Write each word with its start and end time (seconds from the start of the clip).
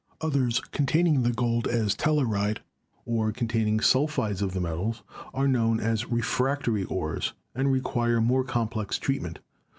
Others, 0.19 0.61
containing 0.71 1.21
the 1.21 1.31
gold 1.31 1.67
as 1.67 1.95
telluride 1.95 2.61
or 3.05 3.31
containing 3.31 3.77
sulphides 3.81 4.41
of 4.41 4.53
the 4.53 4.59
metals, 4.59 5.03
are 5.31 5.47
known 5.47 5.79
as 5.79 6.07
'refractory 6.09 6.85
ores' 6.85 7.33
and 7.53 7.71
require 7.71 8.19
more 8.19 8.43
complex 8.43 8.97
treatment. 8.97 9.37